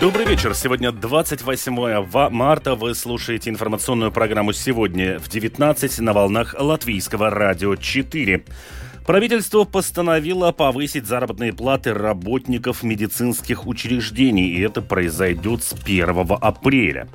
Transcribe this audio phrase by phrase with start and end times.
[0.00, 0.54] Добрый вечер.
[0.54, 2.76] Сегодня 28 марта.
[2.76, 8.44] Вы слушаете информационную программу «Сегодня в 19» на волнах Латвийского радио 4.
[9.04, 17.08] Правительство постановило повысить заработные платы работников медицинских учреждений, и это произойдет с 1 апреля.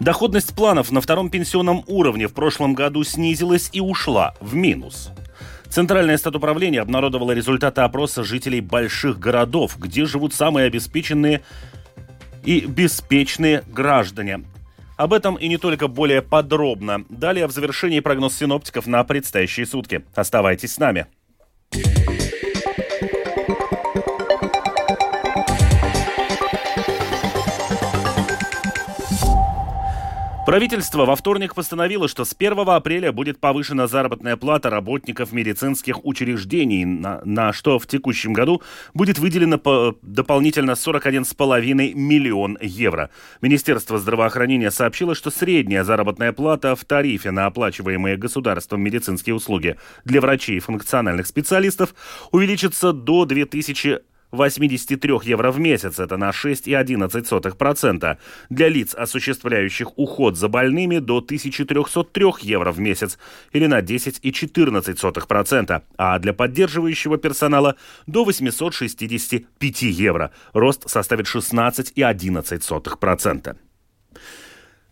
[0.00, 5.10] Доходность планов на втором пенсионном уровне в прошлом году снизилась и ушла в минус.
[5.68, 11.42] Центральное статуправление обнародовало результаты опроса жителей больших городов, где живут самые обеспеченные
[12.46, 14.44] и беспечные граждане.
[14.96, 17.04] Об этом и не только более подробно.
[17.10, 20.04] Далее в завершении прогноз синоптиков на предстоящие сутки.
[20.14, 21.06] Оставайтесь с нами.
[30.46, 36.84] Правительство во вторник постановило, что с 1 апреля будет повышена заработная плата работников медицинских учреждений,
[36.84, 38.62] на, на что в текущем году
[38.94, 43.10] будет выделено по, дополнительно 41,5 миллион евро.
[43.40, 50.20] Министерство здравоохранения сообщило, что средняя заработная плата в тарифе на оплачиваемые государством медицинские услуги для
[50.20, 51.92] врачей и функциональных специалистов
[52.30, 53.98] увеличится до 2000
[54.32, 58.16] 83 евро в месяц, это на 6,11%.
[58.50, 63.18] Для лиц, осуществляющих уход за больными, до 1303 евро в месяц,
[63.52, 70.30] или на 10,14%, а для поддерживающего персонала до 865 евро.
[70.52, 73.56] Рост составит 16,11%.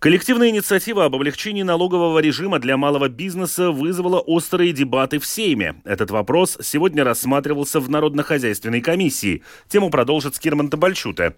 [0.05, 5.77] Коллективная инициатива об облегчении налогового режима для малого бизнеса вызвала острые дебаты в Сейме.
[5.87, 9.43] Этот вопрос сегодня рассматривался в Народно-хозяйственной комиссии.
[9.67, 11.37] Тему продолжит Скирман Табальчута.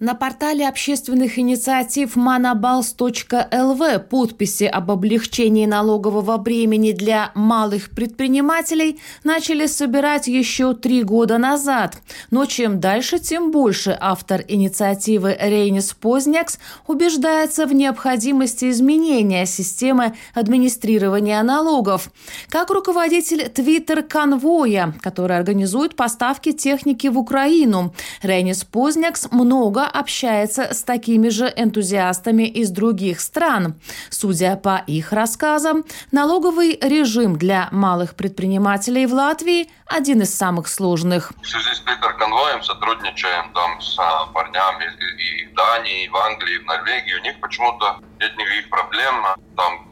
[0.00, 10.28] На портале общественных инициатив manabals.lv подписи об облегчении налогового бремени для малых предпринимателей начали собирать
[10.28, 11.96] еще три года назад.
[12.30, 21.42] Но чем дальше, тем больше автор инициативы Рейнис Познякс убеждается в необходимости изменения системы администрирования
[21.42, 22.12] налогов.
[22.50, 31.28] Как руководитель Твиттер-конвоя, который организует поставки техники в Украину, Рейнис Познякс много общается с такими
[31.28, 33.74] же энтузиастами из других стран.
[34.10, 41.32] Судя по их рассказам, налоговый режим для малых предпринимателей в Латвии один из самых сложных.
[41.42, 44.84] В связи с Питер-конвоем сотрудничаем там с а, парнями
[45.18, 47.14] и в Дании, и в Англии, и в Норвегии.
[47.14, 49.24] У них почему-то нет никаких проблем.
[49.56, 49.87] Там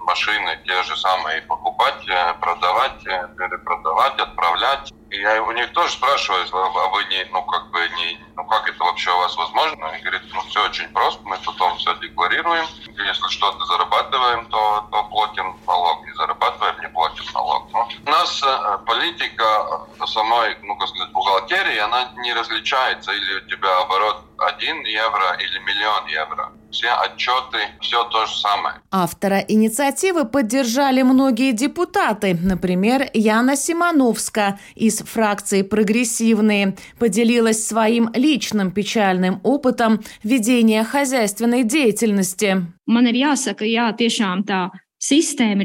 [0.00, 4.92] машины те же самые покупать, э, продавать, э, перепродавать, отправлять.
[5.10, 8.68] И я у них тоже спрашиваю, а вы не, ну как бы не, ну как
[8.68, 9.88] это вообще у вас возможно?
[9.88, 12.64] Они говорят, ну все очень просто, мы потом все декларируем.
[12.86, 17.68] Если что-то зарабатываем, то, то платим налог, не зарабатываем, не платим налог.
[17.72, 23.34] Но ну, у нас э, политика самой, ну как сказать, бухгалтерии, она не различается, или
[23.34, 26.39] у тебя оборот 1 евро или миллион евро
[26.70, 28.76] все отчеты, все то же самое.
[28.90, 32.38] Автора инициативы поддержали многие депутаты.
[32.40, 42.66] Например, Яна Симоновска из фракции «Прогрессивные» поделилась своим личным печальным опытом ведения хозяйственной деятельности.
[42.90, 44.70] Man ir jāsaka, jā, tiešām tā
[45.02, 45.64] Система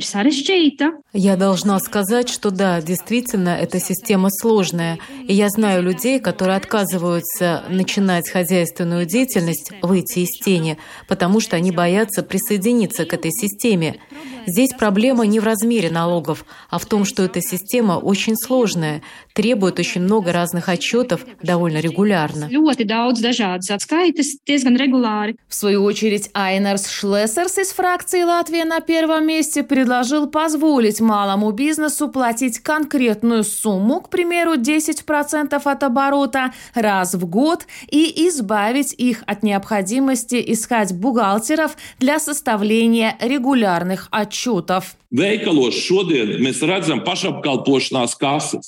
[1.11, 4.97] Я должна сказать, что да, действительно, эта система сложная.
[5.27, 10.77] И я знаю людей, которые отказываются начинать хозяйственную деятельность, выйти из тени,
[11.09, 13.99] потому что они боятся присоединиться к этой системе.
[14.47, 19.01] Здесь проблема не в размере налогов, а в том, что эта система очень сложная,
[19.33, 22.47] требует очень много разных отчетов довольно регулярно.
[25.49, 32.09] В свою очередь, Айнерс Шлессерс из фракции «Латвия на первом месте предложил позволить малому бизнесу
[32.09, 39.43] платить конкретную сумму, к примеру, 10% от оборота раз в год и избавить их от
[39.43, 44.95] необходимости искать бухгалтеров для составления регулярных отчетов.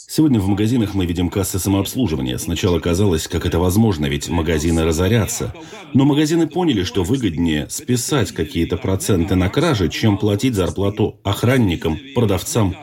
[0.07, 2.37] Сегодня в магазинах мы видим кассы самообслуживания.
[2.37, 5.53] Сначала казалось, как это возможно, ведь магазины разорятся.
[5.93, 12.77] Но магазины поняли, что выгоднее списать какие-то проценты на кражи, чем платить зарплату охранникам, продавцам.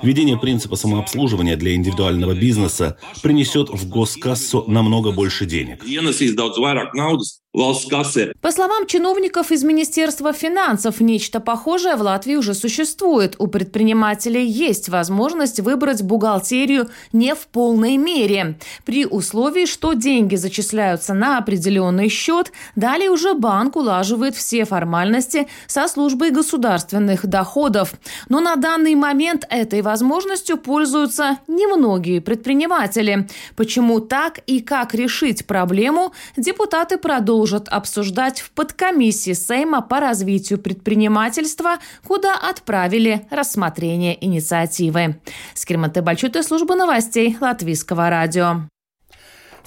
[0.00, 5.82] Введение принципа самообслуживания для индивидуального бизнеса принесет в госкассу намного больше денег.
[8.42, 13.36] По словам чиновников из Министерства финансов, нечто похожее в Латвии уже существует.
[13.38, 18.58] У предпринимателей есть возможность выбрать бухгалтерию не в полной мере.
[18.84, 25.88] При условии, что деньги зачисляются на определенный счет, далее уже банк улаживает все формальности со
[25.88, 27.94] службой государственных доходов.
[28.28, 33.26] Но на данный момент этой возможностью пользуются немногие предприниматели.
[33.56, 41.76] Почему так и как решить проблему, депутаты продолжат обсуждать в подкомиссии Сейма по развитию предпринимательства,
[42.06, 45.20] куда отправили рассмотрение инициативы.
[45.54, 48.68] Скирматы Бальчуты, служба новостей Латвийского радио.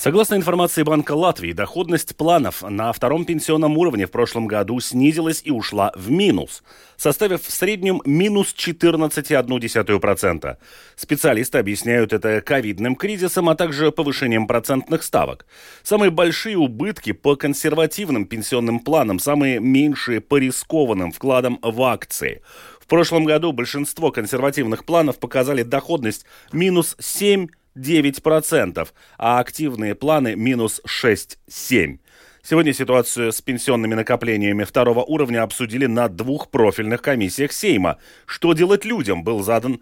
[0.01, 5.51] Согласно информации Банка Латвии, доходность планов на втором пенсионном уровне в прошлом году снизилась и
[5.51, 6.63] ушла в минус,
[6.98, 10.57] составив в среднем минус 14,1%.
[10.95, 15.45] Специалисты объясняют это ковидным кризисом, а также повышением процентных ставок.
[15.83, 22.42] Самые большие убытки по консервативным пенсионным планам, самые меньшие по рискованным вкладам в акции.
[22.80, 28.88] В прошлом году большинство консервативных планов показали доходность минус 7 9%,
[29.18, 32.00] а активные планы минус 6,7%.
[32.44, 37.98] Сегодня ситуацию с пенсионными накоплениями второго уровня обсудили на двух профильных комиссиях Сейма.
[38.26, 39.82] Что делать людям, был задан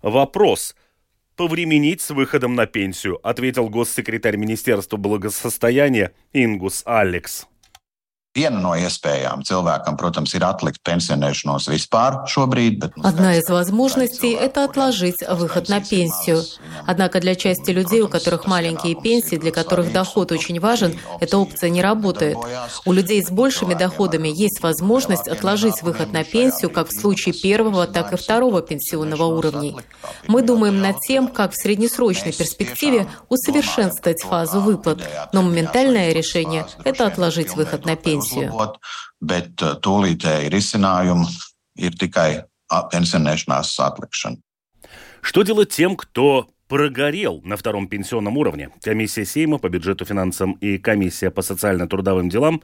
[0.00, 0.76] вопрос.
[1.34, 7.46] Повременить с выходом на пенсию, ответил госсекретарь Министерства благосостояния Ингус Алекс.
[8.38, 15.24] Viena no iespējām cilvēkam, protams, ir atlikt pensionēšanos vispār nu, Одна из возможностей– это отложить
[15.28, 16.42] выход на пенсию.
[16.86, 21.70] Однако для части людей, у которых маленькие пенсии, для которых доход очень важен, эта опция
[21.70, 22.36] не работает.
[22.84, 27.88] У людей с большими доходами есть возможность отложить выход на пенсию как в случае первого,
[27.88, 29.74] так и второго пенсионного уровней.
[30.28, 35.02] Мы думаем над тем, как в среднесрочной перспективе усовершенствовать фазу выплат,
[35.32, 38.78] но моментальное решение– это отложить выход на пенсию uzlabot,
[39.20, 41.26] bet uh, tūlītēji risinājumi
[41.78, 44.36] ir tikai пенсионēšanās atlikšana.
[45.20, 48.70] Что делать тем, кто прогорел на втором пенсионном уровне?
[48.82, 52.62] Комиссия Сейма по бюджету, финансам и комиссия по социально-трудовым делам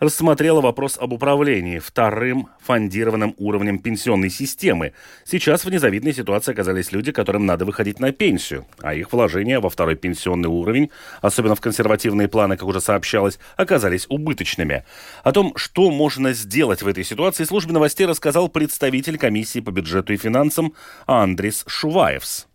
[0.00, 4.92] рассмотрела вопрос об управлении вторым фондированным уровнем пенсионной системы.
[5.24, 9.70] Сейчас в незавидной ситуации оказались люди, которым надо выходить на пенсию, а их вложения во
[9.70, 14.84] второй пенсионный уровень, особенно в консервативные планы, как уже сообщалось, оказались убыточными.
[15.22, 20.12] О том, что можно сделать в этой ситуации, службе новостей рассказал представитель комиссии по бюджету
[20.12, 20.74] и финансам
[21.06, 22.49] Андрис Шуваевс.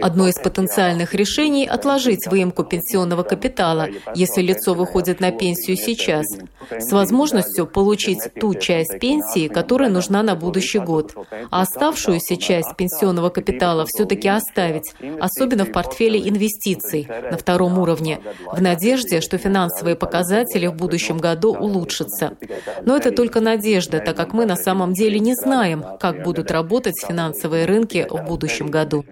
[0.00, 6.26] Одно из потенциальных решений– отложить выемку пенсионного капитала, если лицо выходит на пенсию сейчас,
[6.70, 11.14] с возможностью получить ту часть пенсии, которая нужна на будущий год,
[11.50, 18.20] а оставшуюся часть пенсионного капитала все-таки оставить, особенно в портфеле инвестиций на втором уровне,
[18.52, 22.36] в надежде, что финансовые показатели в будущем году улучшатся.
[22.82, 26.94] Но это только надежда, так как мы на самом деле не знаем, как будут работать
[27.00, 29.04] финансовые рынки в будущем следующем году.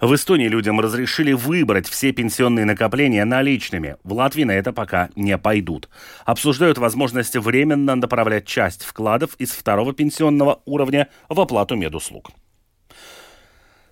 [0.00, 3.96] В Эстонии людям разрешили выбрать все пенсионные накопления наличными.
[4.02, 5.88] В Латвии на это пока не пойдут.
[6.24, 12.30] Обсуждают возможность временно направлять часть вкладов из второго пенсионного уровня в оплату медуслуг.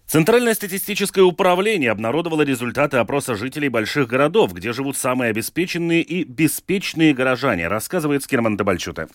[0.04, 7.14] Центральное статистическое управление обнародовало результаты опроса жителей больших городов, где живут самые обеспеченные и беспечные
[7.14, 9.06] горожане, рассказывает Скирман Табальчуте.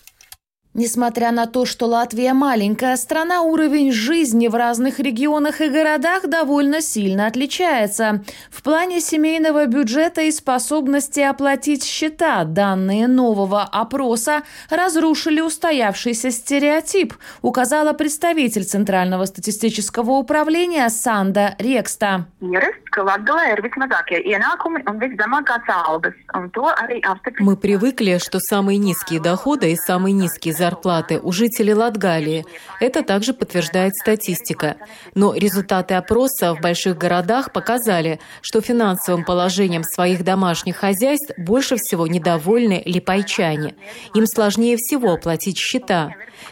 [0.78, 6.82] Несмотря на то, что Латвия маленькая страна, уровень жизни в разных регионах и городах довольно
[6.82, 8.22] сильно отличается.
[8.50, 17.94] В плане семейного бюджета и способности оплатить счета данные нового опроса разрушили устоявшийся стереотип, указала
[17.94, 22.26] представитель Центрального статистического управления Санда Рекста.
[27.38, 32.44] Мы привыкли, что самые низкие доходы и самые низкие зарплаты зарплаты у жителей Латгалии.
[32.80, 34.76] Это также подтверждает статистика.
[35.14, 42.06] Но результаты опроса в больших городах показали, что финансовым положением своих домашних хозяйств больше всего
[42.06, 43.74] недовольны липайчане.
[44.14, 46.10] Им сложнее всего оплатить счета.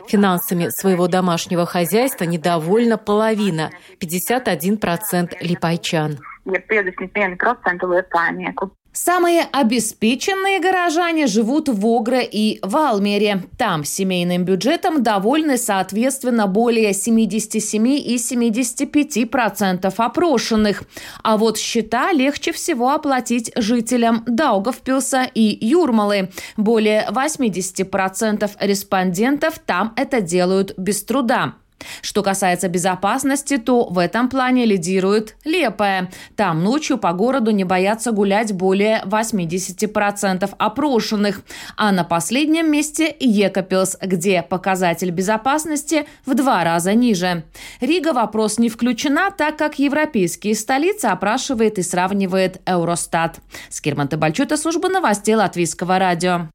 [0.09, 6.19] Финансами своего домашнего хозяйства недовольна половина– 51% липайчан.
[6.47, 8.71] Ir 51% liepājnieku.
[8.97, 13.43] Самые обеспеченные горожане живут в Огре и Валмере.
[13.59, 20.85] Там семейным бюджетом довольны соответственно более 77 и 75 процентов опрошенных.
[21.25, 26.31] А вот счета легче всего оплатить жителям Даугавпилса и Юрмалы.
[26.57, 31.55] Более 80 процентов респондентов там это делают без труда.
[32.03, 36.11] Что касается безопасности, то в этом плане лидирует Лепая.
[36.37, 41.43] Там ночью по городу не боятся гулять более 80% опрошенных.
[41.77, 47.45] А на последнем месте Екапилс, где показатель безопасности в два раза ниже.
[47.81, 53.37] Рига вопрос не включена, так как европейские столицы опрашивает и сравнивает Eurostat.
[53.71, 56.49] Скирман Табальчута, служба новостей Латвийского радио.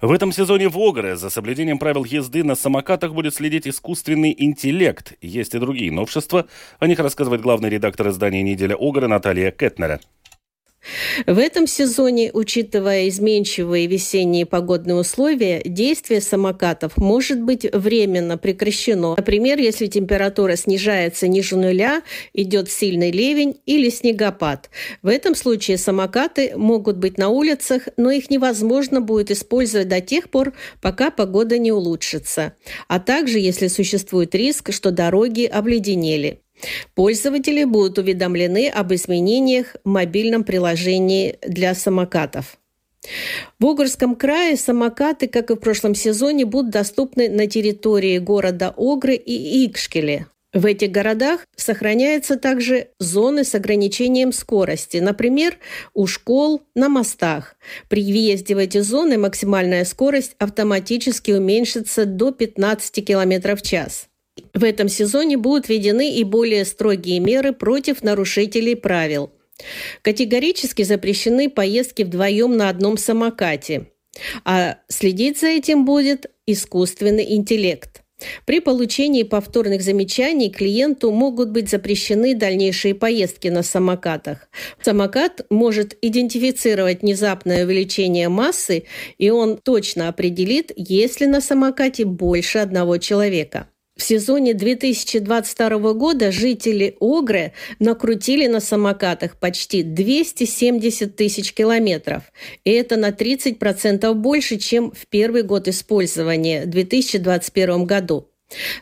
[0.00, 5.14] В этом сезоне в Огре за соблюдением правил езды на самокатах будет следить искусственный интеллект.
[5.20, 6.46] Есть и другие новшества.
[6.78, 9.98] О них рассказывает главный редактор издания «Неделя Огра» Наталья Кетнера.
[11.26, 19.14] В этом сезоне, учитывая изменчивые весенние погодные условия, действие самокатов может быть временно прекращено.
[19.16, 22.02] Например, если температура снижается ниже нуля,
[22.32, 24.70] идет сильный ливень или снегопад.
[25.02, 30.30] В этом случае самокаты могут быть на улицах, но их невозможно будет использовать до тех
[30.30, 32.54] пор, пока погода не улучшится.
[32.88, 36.40] А также, если существует риск, что дороги обледенели.
[36.94, 42.58] Пользователи будут уведомлены об изменениях в мобильном приложении для самокатов.
[43.58, 49.14] В Огрском крае самокаты, как и в прошлом сезоне, будут доступны на территории города Огры
[49.14, 50.26] и Икшкеле.
[50.54, 55.58] В этих городах сохраняются также зоны с ограничением скорости, например,
[55.92, 57.56] у школ, на мостах.
[57.88, 64.07] При въезде в эти зоны максимальная скорость автоматически уменьшится до 15 км в час.
[64.54, 69.30] В этом сезоне будут введены и более строгие меры против нарушителей правил.
[70.02, 73.90] Категорически запрещены поездки вдвоем на одном самокате,
[74.44, 78.02] а следить за этим будет искусственный интеллект.
[78.46, 84.48] При получении повторных замечаний клиенту могут быть запрещены дальнейшие поездки на самокатах.
[84.82, 88.84] Самокат может идентифицировать внезапное увеличение массы,
[89.18, 93.68] и он точно определит, есть ли на самокате больше одного человека.
[93.98, 102.22] В сезоне 2022 года жители Огры накрутили на самокатах почти 270 тысяч километров.
[102.64, 108.28] И это на 30% больше, чем в первый год использования в 2021 году.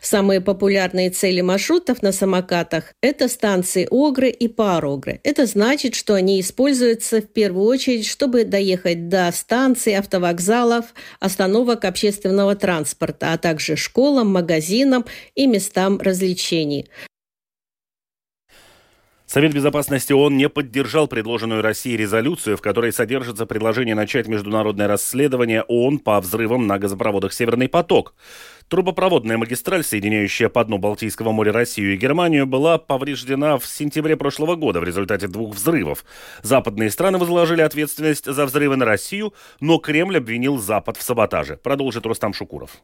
[0.01, 5.19] Самые популярные цели маршрутов на самокатах– это станции Огры и Парогры.
[5.23, 10.85] Это значит, что они используются в первую очередь, чтобы доехать до станций, автовокзалов,
[11.19, 15.05] остановок общественного транспорта, а также школам, магазинам
[15.35, 16.87] и местам развлечений.
[19.27, 25.63] Совет Безопасности ООН не поддержал предложенную Россией резолюцию, в которой содержится предложение начать международное расследование
[25.63, 28.15] ООН по взрывам на газопроводах «Северный поток».
[28.69, 34.55] Трубопроводная магистраль, соединяющая по дну Балтийского моря Россию и Германию, была повреждена в сентябре прошлого
[34.55, 36.05] года в результате двух взрывов.
[36.41, 41.57] Западные страны возложили ответственность за взрывы на Россию, но Кремль обвинил Запад в саботаже.
[41.57, 42.77] Продолжит Рустам Шукуров.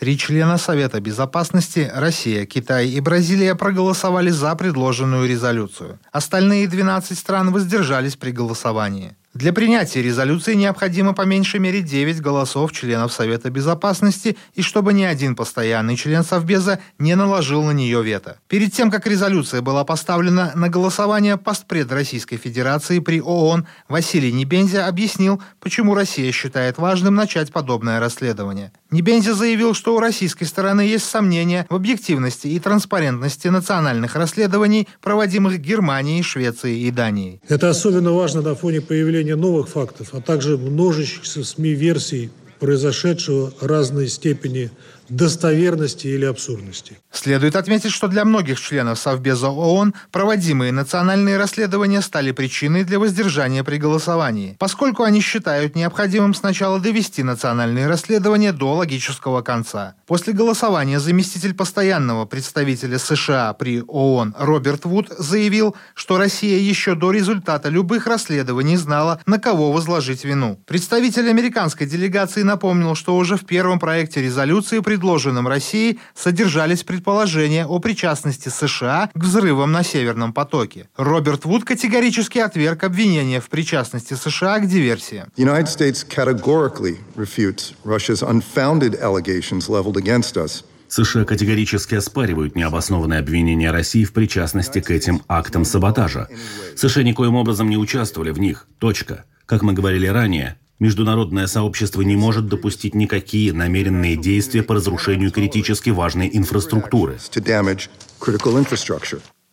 [0.00, 5.98] Три члена Совета Безопасности– Россия, Китай и Бразилия– проголосовали за предложенную резолюцию.
[6.10, 9.14] Остальные 12 стран воздержались при голосовании.
[9.32, 15.04] Для принятия резолюции необходимо по меньшей мере 9 голосов членов Совета Безопасности и чтобы ни
[15.04, 18.40] один постоянный член Совбеза не наложил на нее вето.
[18.48, 24.88] Перед тем, как резолюция была поставлена на голосование, постпред Российской Федерации при ООН Василий Небензя
[24.88, 28.72] объяснил, почему Россия считает важным начать подобное расследование.
[28.90, 35.60] Небензя заявил, что у российской стороны есть сомнения в объективности и транспарентности национальных расследований, проводимых
[35.60, 37.40] Германией, Швецией и Данией.
[37.48, 44.08] Это особенно важно на фоне появления новых фактов, а также множащихся СМИ версий произошедшего разной
[44.08, 44.70] степени
[45.10, 46.98] достоверности или абсурдности.
[47.12, 53.64] Следует отметить, что для многих членов Совбеза ООН проводимые национальные расследования стали причиной для воздержания
[53.64, 59.94] при голосовании, поскольку они считают необходимым сначала довести национальные расследования до логического конца.
[60.06, 67.10] После голосования заместитель постоянного представителя США при ООН Роберт Вуд заявил, что Россия еще до
[67.10, 70.60] результата любых расследований знала, на кого возложить вину.
[70.66, 77.66] Представитель американской делегации напомнил, что уже в первом проекте резолюции пред предложенном России, содержались предположения
[77.66, 80.88] о причастности США к взрывам на Северном потоке.
[80.96, 85.24] Роберт Вуд категорически отверг обвинения в причастности США к диверсии.
[85.38, 90.64] United States categorically refutes Russia's unfounded allegations leveled against us.
[90.88, 96.28] США категорически оспаривают необоснованные обвинения России в причастности к этим актам саботажа.
[96.76, 98.66] США никоим образом не участвовали в них.
[98.78, 99.24] Точка.
[99.46, 105.90] Как мы говорили ранее, Международное сообщество не может допустить никакие намеренные действия по разрушению критически
[105.90, 107.18] важной инфраструктуры.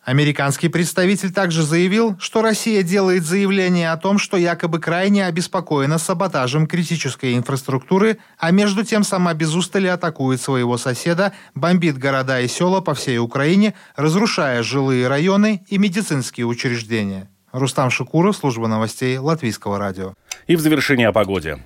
[0.04, 6.66] Американский представитель также заявил, что Россия делает заявление о том, что якобы крайне обеспокоена саботажем
[6.66, 12.80] критической инфраструктуры, а между тем сама без устали атакует своего соседа, бомбит города и села
[12.80, 17.28] по всей Украине, разрушая жилые районы и медицинские учреждения.
[17.52, 20.14] Рустам Шукуров, служба новостей Латвийского радио.
[20.48, 21.58] И в завершение о погоде.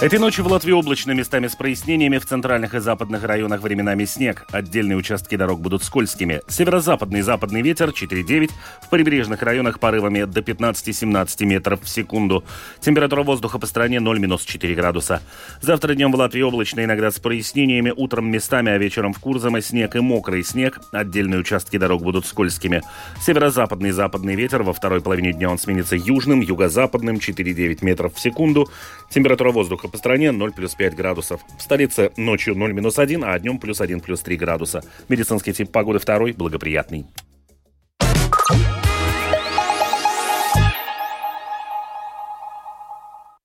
[0.00, 2.16] Этой ночью в Латвии облачно местами с прояснениями.
[2.16, 4.46] В центральных и западных районах временами снег.
[4.50, 6.40] Отдельные участки дорог будут скользкими.
[6.48, 8.50] Северо-западный и западный ветер 4,9.
[8.80, 12.44] В прибрежных районах порывами до 15-17 метров в секунду.
[12.80, 15.20] Температура воздуха по стране 0-4 градуса.
[15.60, 17.92] Завтра днем в Латвии облачно, иногда с прояснениями.
[17.94, 20.80] Утром местами, а вечером в Курзаме снег и мокрый снег.
[20.92, 22.80] Отдельные участки дорог будут скользкими.
[23.20, 24.62] Северо-западный и западный ветер.
[24.62, 28.70] Во второй половине дня он сменится южным, юго-западным 4,9 метров в секунду.
[29.10, 31.40] Температура воздуха по стране 0 плюс 5 градусов.
[31.58, 34.82] В столице ночью 0 минус 1, а днем плюс 1 плюс 3 градуса.
[35.08, 37.06] Медицинский тип погоды второй, благоприятный.